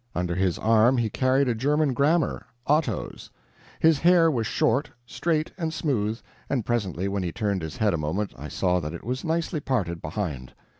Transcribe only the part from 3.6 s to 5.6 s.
His hair was short, straight,